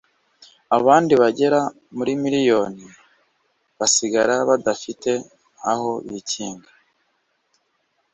abandi 0.77 1.13
bagera 1.21 1.59
kuri 1.95 2.11
miliyoni 2.23 2.85
basigara 3.77 4.35
badafite 4.49 5.11
aho 5.71 5.89
bikinga 6.09 6.71